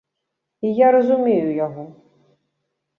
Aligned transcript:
І 0.69 0.71
я 0.79 0.87
разумею 0.97 1.47
яго. 1.65 1.89